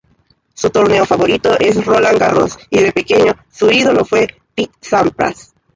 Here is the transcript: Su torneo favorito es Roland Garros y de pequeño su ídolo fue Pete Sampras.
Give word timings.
Su 0.55 0.71
torneo 0.71 1.05
favorito 1.05 1.51
es 1.59 1.85
Roland 1.85 2.17
Garros 2.17 2.57
y 2.71 2.81
de 2.81 2.91
pequeño 2.91 3.33
su 3.51 3.69
ídolo 3.69 4.03
fue 4.03 4.25
Pete 4.55 4.71
Sampras. 4.81 5.53